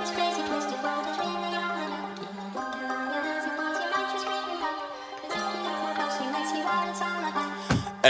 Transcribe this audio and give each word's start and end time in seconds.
It's 0.00 0.27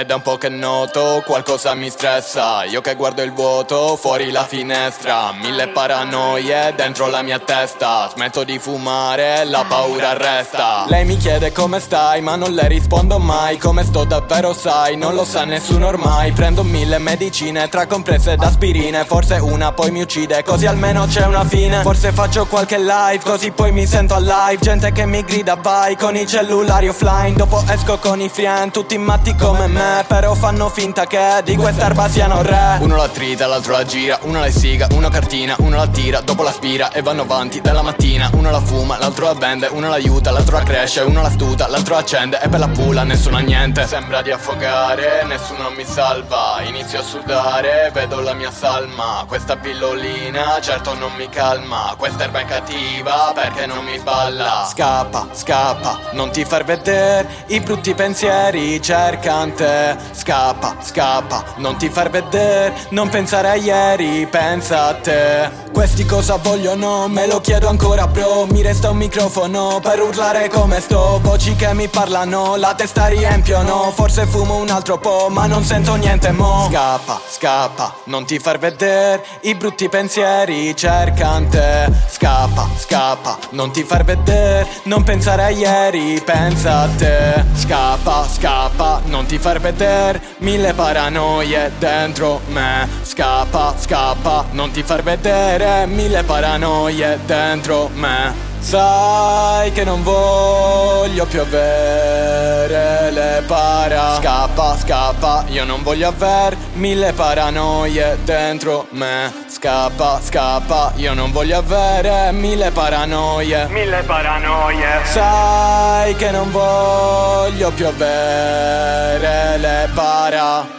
È 0.07 0.13
un 0.13 0.23
po' 0.23 0.39
che 0.39 0.49
noto, 0.49 1.25
qualcosa 1.27 1.75
mi 1.75 1.91
stressa. 1.91 2.63
Io 2.63 2.81
che 2.81 2.95
guardo 2.95 3.21
il 3.23 3.33
vuoto, 3.33 3.97
fuori 3.97 4.31
la 4.31 4.45
finestra. 4.45 5.33
Mille 5.33 5.69
paranoie 5.69 6.73
dentro 6.77 7.09
la 7.09 7.21
mia 7.23 7.41
testa. 7.41 8.09
Smetto 8.15 8.45
di 8.45 8.61
fumare, 8.61 9.45
la 9.45 9.65
paura 9.69 10.13
resta. 10.13 10.85
Lei 10.87 11.05
mi 11.05 11.17
chiede 11.17 11.51
come 11.51 11.81
stai, 11.81 12.21
ma 12.21 12.37
non 12.37 12.53
le 12.53 12.69
rispondo 12.69 13.19
mai. 13.19 13.59
Come 13.59 13.83
sto 13.83 14.05
davvero 14.05 14.55
sai, 14.55 14.97
non 14.97 15.15
lo 15.15 15.25
sa 15.25 15.45
nessuno 15.45 15.89
ormai. 15.89 16.31
Prendo 16.31 16.63
mille 16.63 16.99
medicine, 16.99 17.69
tra 17.69 17.87
compresse 17.87 18.33
ed 18.33 18.43
aspirine. 18.43 19.05
Forse 19.05 19.35
una 19.35 19.73
poi 19.73 19.91
mi 19.91 20.03
uccide, 20.03 20.45
così 20.45 20.67
almeno 20.67 21.07
c'è 21.07 21.27
una 21.27 21.45
fine. 21.45 21.83
Forse 21.83 22.13
faccio 22.13 22.47
qualche 22.47 22.79
live, 22.79 23.21
così 23.25 23.51
poi 23.51 23.73
mi 23.73 23.85
sento 23.85 24.15
alive. 24.15 24.59
Gente 24.61 24.93
che 24.93 25.07
mi 25.07 25.25
grida 25.25 25.57
vai, 25.57 25.97
con 25.97 26.15
i 26.15 26.25
cellulari 26.25 26.89
offline. 26.89 27.35
Dopo 27.35 27.65
esco 27.69 27.99
con 27.99 28.21
i 28.21 28.29
friend, 28.29 28.71
tutti 28.71 28.97
matti 28.97 29.35
come 29.35 29.67
me 29.67 29.88
Però 30.07 30.35
fanno 30.35 30.69
finta 30.69 31.07
che 31.07 31.41
di 31.45 31.57
quest'erba 31.57 32.09
siano 32.09 32.43
re. 32.43 32.79
Uno 32.81 32.97
la 32.97 33.09
trita, 33.09 33.47
l'altro 33.47 33.73
la 33.73 33.85
gira 33.85 34.19
Uno 34.23 34.41
la 34.41 34.51
siga, 34.51 34.87
uno 34.93 35.09
cartina 35.09 35.55
Uno 35.59 35.77
la 35.77 35.87
tira, 35.87 36.21
dopo 36.21 36.43
la 36.43 36.51
spira 36.51 36.91
E 36.91 37.03
vanno 37.03 37.23
avanti 37.23 37.61
dalla 37.61 37.83
mattina. 37.83 38.31
Uno 38.35 38.51
la 38.51 38.61
fuma, 38.61 38.99
l'altro 38.99 39.27
la 39.27 39.35
vende 39.35 39.69
Uno 39.71 39.89
l'aiuta, 39.89 40.31
l'altro 40.31 40.59
la 40.59 40.63
cresce 40.63 41.01
Uno 41.01 41.23
la 41.23 41.31
stuta, 41.31 41.69
l'altro 41.69 41.97
accende 41.97 42.41
E 42.41 42.49
per 42.49 42.59
la 42.59 42.69
pula 42.69 43.03
nessuno 43.05 43.37
ha 43.37 43.41
niente. 43.41 43.87
Sembra 43.87 44.23
di 44.23 44.31
affogare, 44.31 45.25
nessuno 45.25 45.71
mi 45.77 45.85
salva 45.85 46.61
Inizio 46.67 47.01
a 47.01 47.03
sudare, 47.03 47.91
vedo 47.93 48.21
la 48.21 48.35
mia 48.35 48.51
salma. 48.51 49.25
Questa 49.27 49.57
pillolina 49.57 50.59
certo 50.61 50.95
non 50.95 51.13
mi 51.17 51.29
calma 51.29 51.95
Questa 51.97 52.25
erba 52.25 52.41
è 52.41 52.45
cattiva 52.45 53.33
perché 53.35 53.67
non 53.67 53.85
mi 53.85 53.99
balla. 53.99 54.67
Scappa, 54.69 55.29
scappa, 55.33 55.99
non 56.13 56.31
ti 56.31 56.45
far 56.45 56.65
vedere 56.65 57.29
I 57.49 57.61
brutti 57.61 57.95
pensieri 57.95 58.81
cercante 58.83 59.68
Scappa, 60.13 60.77
scappa, 60.81 61.45
non 61.57 61.77
ti 61.77 61.89
far 61.89 62.11
vedere 62.11 62.75
Non 62.91 63.09
pensare 63.09 63.49
a 63.49 63.55
ieri, 63.55 64.27
pensa 64.31 64.87
a 64.87 64.95
te 64.95 65.51
Questi 65.79 66.05
cosa 66.07 66.39
vogliono, 66.39 67.07
me 67.07 67.29
lo 67.29 67.41
chiedo 67.41 67.69
ancora 67.69 68.09
bro. 68.09 68.47
Mi 68.47 68.63
resta 68.63 68.91
un 68.91 68.97
microfono 68.97 69.79
per 69.81 70.01
urlare 70.01 70.49
come 70.49 70.81
sto. 70.81 71.21
Voci 71.23 71.55
che 71.55 71.73
mi 71.73 71.87
parlano, 71.87 72.57
la 72.57 72.75
testa 72.75 73.07
riempiono. 73.07 73.93
Forse 73.95 74.27
fumo 74.27 74.57
un 74.57 74.71
altro 74.71 74.99
po', 74.99 75.29
ma 75.31 75.47
non 75.47 75.63
sento 75.63 75.95
niente 75.95 76.33
mo. 76.33 76.67
Scappa, 76.69 77.21
scappa, 77.29 77.95
non 78.07 78.27
ti 78.27 78.41
far 78.41 78.59
vedere 78.59 79.25
I 79.43 79.55
brutti 79.55 79.89
pensieri 79.89 80.75
cercan 80.75 81.49
te. 81.49 81.89
Scappa, 82.09 82.69
scappa, 82.77 83.39
non 83.51 83.71
ti 83.71 83.85
far 83.85 84.03
vedere 84.03 84.67
Non 84.85 85.05
pensare 85.05 85.45
a 85.45 85.51
ieri, 85.51 86.21
pensa 86.25 86.81
a 86.81 86.89
te. 86.89 87.45
Scappa, 87.55 88.27
scappa, 88.29 89.01
non 89.05 89.27
ti 89.27 89.39
far 89.39 89.61
vedere 89.61 90.21
Mille 90.39 90.75
paranoie 90.75 91.71
dentro 91.79 92.41
me. 92.49 92.89
Scappa, 93.03 93.75
scappa, 93.79 94.45
non 94.51 94.73
ti 94.73 94.83
far 94.83 95.05
vedere 95.05 95.68
Mille 95.87 96.23
paranoie 96.25 97.19
dentro 97.27 97.91
me. 97.95 98.47
Sai 98.61 99.71
che 99.73 99.85
non 99.85 100.03
voglio 100.03 101.25
più 101.27 101.41
avere 101.41 103.11
le 103.11 103.43
para. 103.47 104.17
Scappa, 104.17 104.77
scappa, 104.77 105.45
io 105.49 105.65
non 105.65 105.83
voglio 105.83 106.09
aver 106.09 106.57
mille 106.75 107.13
paranoie 107.13 108.19
dentro 108.25 108.87
me. 108.91 109.33
Scappa, 109.47 110.21
scappa, 110.23 110.93
io 110.97 111.15
non 111.15 111.31
voglio 111.33 111.59
avere 111.59 112.33
mille 112.33 112.71
paranoie. 112.71 113.69
Mille 113.69 114.03
paranoie. 114.03 115.05
Sai 115.05 116.15
che 116.17 116.31
non 116.31 116.51
voglio 116.51 117.71
più 117.71 117.87
avere 117.87 119.57
le 119.59 119.89
para 119.95 120.78